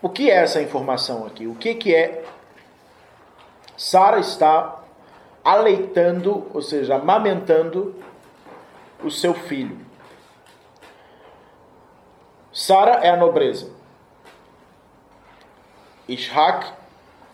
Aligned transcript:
o 0.00 0.08
que 0.08 0.30
é 0.30 0.34
essa 0.34 0.62
informação 0.62 1.26
aqui? 1.26 1.46
O 1.46 1.54
que, 1.54 1.74
que 1.74 1.94
é? 1.94 2.24
Sara 3.76 4.18
está 4.18 4.82
aleitando, 5.44 6.48
ou 6.52 6.62
seja, 6.62 6.96
amamentando 6.96 7.96
o 9.02 9.10
seu 9.10 9.34
filho. 9.34 9.78
Sara 12.52 13.04
é 13.04 13.10
a 13.10 13.16
nobreza. 13.16 13.70
Ishak 16.08 16.72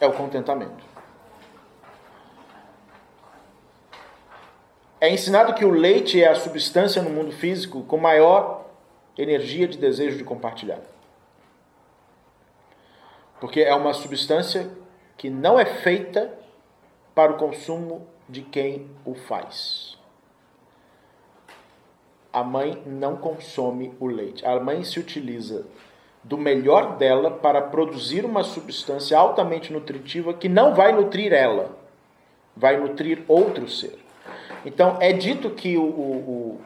é 0.00 0.06
o 0.06 0.12
contentamento. 0.12 0.84
É 5.00 5.10
ensinado 5.10 5.54
que 5.54 5.64
o 5.64 5.70
leite 5.70 6.22
é 6.22 6.28
a 6.28 6.34
substância 6.34 7.02
no 7.02 7.10
mundo 7.10 7.30
físico 7.30 7.82
com 7.82 7.98
maior 7.98 8.64
energia 9.18 9.68
de 9.68 9.76
desejo 9.76 10.16
de 10.16 10.24
compartilhar. 10.24 10.93
Porque 13.44 13.60
é 13.60 13.74
uma 13.74 13.92
substância 13.92 14.70
que 15.18 15.28
não 15.28 15.60
é 15.60 15.66
feita 15.66 16.32
para 17.14 17.30
o 17.30 17.36
consumo 17.36 18.08
de 18.26 18.40
quem 18.40 18.88
o 19.04 19.14
faz. 19.14 19.98
A 22.32 22.42
mãe 22.42 22.82
não 22.86 23.18
consome 23.18 23.92
o 24.00 24.06
leite. 24.06 24.46
A 24.46 24.58
mãe 24.58 24.82
se 24.82 24.98
utiliza 24.98 25.66
do 26.22 26.38
melhor 26.38 26.96
dela 26.96 27.32
para 27.32 27.60
produzir 27.60 28.24
uma 28.24 28.42
substância 28.42 29.18
altamente 29.18 29.70
nutritiva 29.70 30.32
que 30.32 30.48
não 30.48 30.74
vai 30.74 30.94
nutrir 30.94 31.30
ela, 31.30 31.76
vai 32.56 32.78
nutrir 32.78 33.24
outro 33.28 33.68
ser. 33.68 33.98
Então 34.64 34.96
é 35.02 35.12
dito 35.12 35.50
que 35.50 35.76
o, 35.76 35.82
o, 35.82 36.60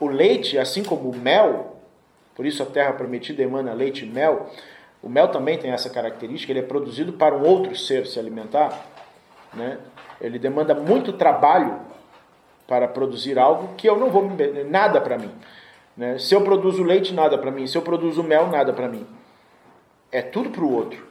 o, 0.00 0.06
o 0.06 0.08
leite, 0.08 0.56
assim 0.56 0.82
como 0.82 1.10
o 1.10 1.14
mel, 1.14 1.76
por 2.34 2.46
isso 2.46 2.62
a 2.62 2.66
terra 2.66 2.94
prometida 2.94 3.42
emana 3.42 3.74
leite 3.74 4.06
e 4.06 4.08
mel, 4.08 4.48
o 5.02 5.08
mel 5.08 5.28
também 5.28 5.58
tem 5.58 5.70
essa 5.70 5.88
característica, 5.88 6.52
ele 6.52 6.60
é 6.60 6.62
produzido 6.62 7.12
para 7.12 7.34
um 7.34 7.46
outro 7.46 7.76
ser 7.76 8.06
se 8.06 8.18
alimentar, 8.18 8.86
né? 9.54 9.78
Ele 10.20 10.38
demanda 10.38 10.74
muito 10.74 11.12
trabalho 11.12 11.80
para 12.66 12.88
produzir 12.88 13.38
algo 13.38 13.74
que 13.76 13.88
eu 13.88 13.96
não 13.96 14.10
vou 14.10 14.30
nada 14.68 15.00
para 15.00 15.16
mim. 15.16 15.32
Né? 15.96 16.18
Se 16.18 16.34
eu 16.34 16.42
produzo 16.42 16.82
leite, 16.82 17.14
nada 17.14 17.38
para 17.38 17.50
mim. 17.50 17.66
Se 17.66 17.76
eu 17.76 17.82
produzo 17.82 18.22
mel, 18.22 18.48
nada 18.48 18.72
para 18.72 18.88
mim. 18.88 19.06
É 20.12 20.20
tudo 20.20 20.50
para 20.50 20.62
o 20.62 20.72
outro. 20.72 21.06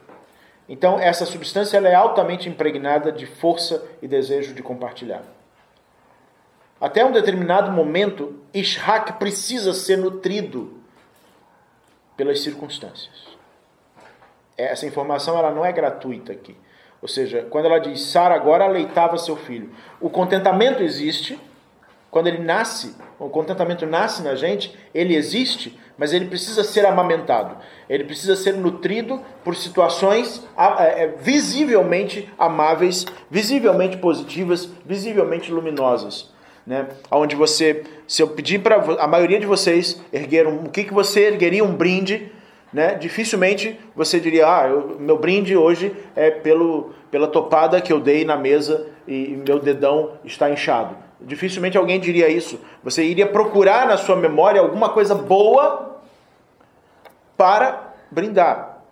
Então 0.68 0.98
essa 0.98 1.24
substância 1.24 1.76
ela 1.76 1.88
é 1.88 1.94
altamente 1.94 2.48
impregnada 2.48 3.10
de 3.10 3.26
força 3.26 3.84
e 4.02 4.06
desejo 4.06 4.54
de 4.54 4.62
compartilhar. 4.62 5.22
Até 6.80 7.04
um 7.04 7.10
determinado 7.10 7.72
momento, 7.72 8.38
Ishak 8.54 9.14
precisa 9.14 9.72
ser 9.72 9.98
nutrido 9.98 10.78
pelas 12.16 12.40
circunstâncias. 12.40 13.26
Essa 14.58 14.86
informação 14.86 15.38
ela 15.38 15.52
não 15.52 15.64
é 15.64 15.70
gratuita 15.70 16.32
aqui. 16.32 16.56
Ou 17.00 17.06
seja, 17.06 17.46
quando 17.48 17.66
ela 17.66 17.78
diz 17.78 18.00
Sara 18.02 18.34
agora 18.34 18.64
aleitava 18.64 19.16
seu 19.16 19.36
filho, 19.36 19.70
o 20.00 20.10
contentamento 20.10 20.82
existe. 20.82 21.38
Quando 22.10 22.26
ele 22.26 22.38
nasce, 22.38 22.96
o 23.18 23.28
contentamento 23.28 23.86
nasce 23.86 24.22
na 24.22 24.34
gente, 24.34 24.74
ele 24.94 25.14
existe, 25.14 25.78
mas 25.96 26.12
ele 26.12 26.26
precisa 26.26 26.64
ser 26.64 26.86
amamentado. 26.86 27.56
Ele 27.88 28.02
precisa 28.02 28.34
ser 28.34 28.54
nutrido 28.54 29.20
por 29.44 29.54
situações 29.54 30.42
é, 30.78 31.08
visivelmente 31.18 32.28
amáveis, 32.38 33.04
visivelmente 33.30 33.98
positivas, 33.98 34.68
visivelmente 34.86 35.52
luminosas. 35.52 36.30
Né? 36.66 36.86
Onde 37.10 37.36
você, 37.36 37.84
se 38.06 38.22
eu 38.22 38.28
pedir 38.28 38.60
para 38.60 38.76
a 38.76 39.06
maioria 39.06 39.38
de 39.38 39.46
vocês 39.46 40.02
erguer 40.12 40.46
um, 40.46 40.64
o 40.64 40.70
que, 40.70 40.84
que 40.84 40.94
você 40.94 41.26
ergueria 41.26 41.62
um 41.62 41.74
brinde 41.74 42.32
né, 42.72 42.94
dificilmente 42.94 43.78
você 43.94 44.20
diria, 44.20 44.46
ah, 44.46 44.68
eu, 44.68 44.96
meu 44.98 45.18
brinde 45.18 45.56
hoje 45.56 45.94
é 46.14 46.30
pelo, 46.30 46.90
pela 47.10 47.26
topada 47.26 47.80
que 47.80 47.92
eu 47.92 48.00
dei 48.00 48.24
na 48.24 48.36
mesa 48.36 48.86
e, 49.06 49.32
e 49.32 49.36
meu 49.36 49.58
dedão 49.58 50.12
está 50.24 50.50
inchado. 50.50 50.96
Dificilmente 51.20 51.76
alguém 51.76 51.98
diria 51.98 52.28
isso. 52.28 52.60
Você 52.84 53.02
iria 53.02 53.26
procurar 53.26 53.86
na 53.86 53.96
sua 53.96 54.14
memória 54.16 54.60
alguma 54.60 54.90
coisa 54.90 55.14
boa 55.14 56.00
para 57.36 57.94
brindar. 58.10 58.82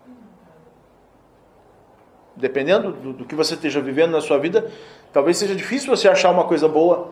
Dependendo 2.34 2.92
do, 2.92 3.12
do 3.12 3.25
que 3.25 3.34
você 3.34 3.54
esteja 3.54 3.81
vivendo 3.81 4.12
na 4.12 4.20
sua 4.20 4.38
vida, 4.38 4.70
talvez 5.12 5.36
seja 5.36 5.54
difícil 5.54 5.94
você 5.94 6.09
achar 6.09 6.31
uma 6.31 6.44
coisa 6.44 6.69
boa, 6.69 7.10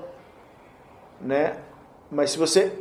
né? 1.21 1.57
Mas 2.11 2.31
se 2.31 2.39
você 2.39 2.73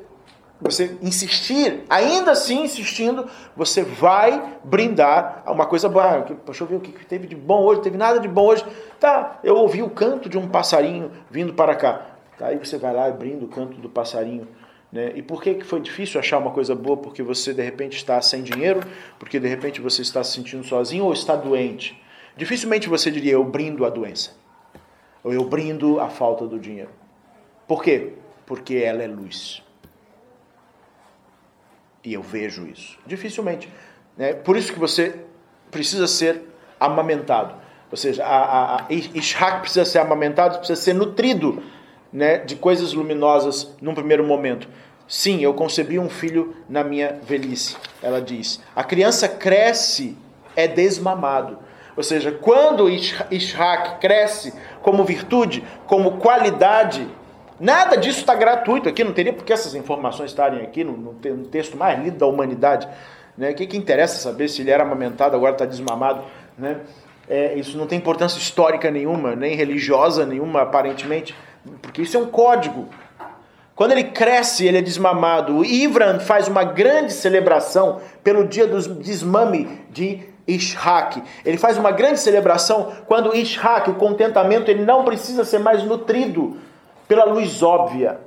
você 0.63 0.97
insistir, 1.01 1.84
ainda 1.90 2.31
assim 2.31 2.63
insistindo, 2.63 3.29
você 3.56 3.84
vai 3.84 4.57
brindar 4.63 5.44
uma 5.46 5.66
coisa 5.66 5.90
boa. 5.90 6.25
Deixa 6.46 6.63
eu 6.63 6.68
ver 6.68 6.75
o 6.75 6.79
que 6.79 7.06
teve 7.06 7.28
de 7.28 7.35
bom 7.35 7.63
hoje, 7.63 7.81
teve 7.81 7.97
nada 7.97 8.19
de 8.19 8.28
bom 8.28 8.46
hoje. 8.46 8.66
Tá, 9.00 9.40
eu 9.44 9.57
ouvi 9.57 9.84
o 9.84 9.90
canto 9.90 10.29
de 10.29 10.38
um 10.38 10.47
passarinho 10.47 11.12
vindo 11.29 11.53
para 11.53 11.75
cá. 11.75 12.06
Tá, 12.38 12.47
aí 12.47 12.57
você 12.57 12.78
vai 12.78 12.94
lá 12.94 13.09
e 13.09 13.12
brinda 13.12 13.44
o 13.44 13.47
canto 13.50 13.78
do 13.78 13.90
passarinho. 13.90 14.47
Né? 14.90 15.12
E 15.16 15.22
por 15.22 15.41
que, 15.41 15.56
que 15.56 15.66
foi 15.66 15.81
difícil 15.81 16.19
achar 16.19 16.38
uma 16.38 16.52
coisa 16.52 16.73
boa? 16.73 16.96
Porque 16.96 17.22
você 17.22 17.53
de 17.53 17.62
repente 17.62 17.97
está 17.97 18.22
sem 18.22 18.41
dinheiro, 18.41 18.79
porque 19.19 19.40
de 19.40 19.47
repente 19.47 19.81
você 19.81 20.02
está 20.02 20.23
se 20.23 20.31
sentindo 20.31 20.63
sozinho 20.63 21.03
ou 21.03 21.12
está 21.12 21.35
doente. 21.35 22.02
Dificilmente 22.38 22.88
você 22.88 23.12
diria 23.12 23.34
eu 23.34 23.44
brindo 23.44 23.85
a 23.85 23.90
doença, 23.90 24.31
ou 25.23 25.34
eu 25.34 25.44
brindo 25.44 26.00
a 26.00 26.09
falta 26.09 26.47
do 26.47 26.57
dinheiro. 26.57 26.90
Por 27.68 27.84
quê? 27.84 28.13
Porque 28.46 28.75
ela 28.75 29.03
é 29.03 29.07
luz. 29.07 29.63
E 32.03 32.14
eu 32.14 32.22
vejo 32.22 32.68
isso. 32.68 32.97
Dificilmente. 33.06 33.69
Né? 34.18 34.34
Por 34.34 34.58
isso 34.58 34.74
que 34.74 34.80
você 34.80 35.16
precisa 35.72 36.08
ser 36.08 36.41
amamentado. 36.80 37.56
Ou 37.90 37.97
seja, 37.97 38.25
a, 38.25 38.38
a, 38.38 38.75
a 38.81 38.86
Ishak 38.90 39.62
precisa 39.62 39.86
ser 39.86 40.00
amamentado, 40.00 40.58
precisa 40.58 40.81
ser 40.81 40.94
nutrido 40.94 41.64
né, 42.12 42.40
de 42.40 42.56
coisas 42.56 42.94
luminosas 42.94 43.74
num 43.81 43.94
primeiro 43.94 44.24
momento. 44.24 44.68
Sim, 45.08 45.41
eu 45.41 45.53
concebi 45.53 46.00
um 46.00 46.09
filho 46.09 46.56
na 46.68 46.84
minha 46.84 47.19
velhice, 47.24 47.75
ela 48.02 48.22
diz. 48.22 48.62
A 48.75 48.84
criança 48.84 49.28
cresce, 49.28 50.18
é 50.56 50.68
desmamado. 50.68 51.59
Ou 51.96 52.03
seja, 52.03 52.31
quando 52.31 52.90
Ishak 52.90 54.00
cresce 54.00 54.53
como 54.81 55.03
virtude, 55.03 55.64
como 55.85 56.18
qualidade, 56.18 57.08
Nada 57.63 57.96
disso 57.96 58.19
está 58.19 58.35
gratuito 58.35 58.90
aqui, 58.90 59.06
não 59.06 59.13
teria 59.13 59.31
por 59.31 59.46
que 59.46 59.53
essas 59.53 59.74
informações 59.74 60.31
estarem 60.31 60.59
aqui 60.63 60.84
no, 60.84 60.97
no, 60.97 61.13
no 61.13 61.46
texto 61.46 61.78
mais 61.78 61.97
lido 61.97 62.18
da 62.18 62.28
humanidade. 62.28 62.85
Né? 63.38 63.51
O 63.51 63.56
que, 63.56 63.66
que 63.66 63.78
interessa 63.78 64.18
saber 64.18 64.50
se 64.50 64.62
ele 64.62 64.69
era 64.69 64.84
amamentado, 64.84 65.34
agora 65.34 65.53
está 65.53 65.66
desmamado? 65.66 66.25
Né? 66.57 66.81
É, 67.25 67.53
isso 67.57 67.78
não 67.78 67.88
tem 67.88 67.97
importância 67.97 68.38
histórica 68.38 68.91
nenhuma, 68.91 69.34
nem 69.34 69.56
religiosa 69.56 70.25
nenhuma, 70.25 70.63
aparentemente, 70.63 71.34
porque 71.81 72.02
isso 72.02 72.18
é 72.18 72.19
um 72.19 72.25
código. 72.25 72.90
Quando 73.73 73.94
ele 73.94 74.03
cresce, 74.03 74.68
ele 74.68 74.79
é 74.79 74.81
desmamado. 74.81 75.59
O 75.59 75.63
Ivran 75.63 76.19
faz 76.19 76.50
uma 76.50 76.66
grande 76.66 77.13
celebração 77.13 78.02
pelo 78.22 78.46
dia 78.46 78.68
do 78.68 78.96
desmame 78.96 79.79
de 79.90 80.19
Ishak. 80.46 81.23
Ele 81.46 81.57
faz 81.57 81.78
uma 81.78 81.91
grande 81.91 82.19
celebração 82.19 82.91
quando 83.07 83.34
Ishak, 83.34 83.90
o 83.90 83.96
contentamento, 83.96 84.69
ele 84.69 84.84
não 84.84 85.06
precisa 85.06 85.46
ser 85.46 85.59
mais 85.59 85.81
nutrido 85.81 86.57
pela 87.08 87.25
luz 87.25 87.62
óbvia. 87.62 88.19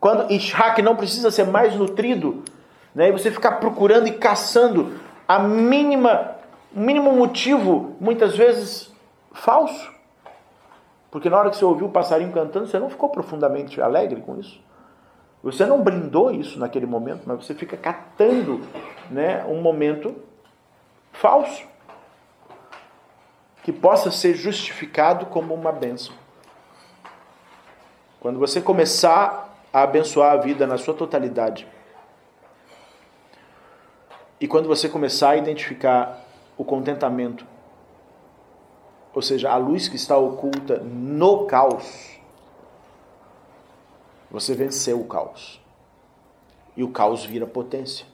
Quando 0.00 0.32
Ishak 0.32 0.80
não 0.82 0.96
precisa 0.96 1.30
ser 1.30 1.46
mais 1.46 1.74
nutrido, 1.74 2.42
né, 2.94 3.08
e 3.08 3.12
você 3.12 3.30
ficar 3.30 3.52
procurando 3.52 4.08
e 4.08 4.12
caçando 4.12 4.94
a 5.28 5.38
mínima, 5.38 6.36
o 6.74 6.80
mínimo 6.80 7.12
motivo, 7.12 7.96
muitas 8.00 8.36
vezes 8.36 8.90
falso. 9.32 9.92
Porque 11.10 11.28
na 11.28 11.38
hora 11.38 11.50
que 11.50 11.56
você 11.56 11.64
ouviu 11.64 11.86
o 11.86 11.90
passarinho 11.90 12.32
cantando, 12.32 12.66
você 12.66 12.78
não 12.78 12.88
ficou 12.88 13.08
profundamente 13.08 13.80
alegre 13.80 14.20
com 14.20 14.38
isso. 14.38 14.60
Você 15.42 15.64
não 15.64 15.82
brindou 15.82 16.30
isso 16.30 16.58
naquele 16.58 16.86
momento, 16.86 17.22
mas 17.26 17.44
você 17.44 17.54
fica 17.54 17.76
catando 17.76 18.60
né, 19.10 19.44
um 19.46 19.60
momento 19.60 20.14
falso 21.12 21.64
que 23.62 23.72
possa 23.72 24.10
ser 24.10 24.34
justificado 24.34 25.26
como 25.26 25.54
uma 25.54 25.72
bênção. 25.72 26.14
Quando 28.20 28.38
você 28.38 28.60
começar 28.60 29.48
a 29.72 29.82
abençoar 29.82 30.32
a 30.32 30.36
vida 30.36 30.66
na 30.66 30.76
sua 30.76 30.92
totalidade, 30.92 31.66
e 34.38 34.46
quando 34.46 34.68
você 34.68 34.88
começar 34.88 35.30
a 35.30 35.36
identificar 35.36 36.22
o 36.56 36.64
contentamento, 36.64 37.46
ou 39.14 39.22
seja, 39.22 39.50
a 39.50 39.56
luz 39.56 39.88
que 39.88 39.96
está 39.96 40.16
oculta 40.16 40.78
no 40.78 41.46
caos, 41.46 42.20
você 44.30 44.54
venceu 44.54 45.00
o 45.00 45.06
caos. 45.06 45.60
E 46.76 46.84
o 46.84 46.90
caos 46.90 47.24
vira 47.24 47.46
potência. 47.46 48.06